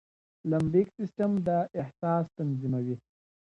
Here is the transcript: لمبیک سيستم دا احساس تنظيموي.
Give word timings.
لمبیک 0.49 0.87
سيستم 0.97 1.31
دا 1.47 1.59
احساس 1.81 2.25
تنظيموي. 2.37 2.95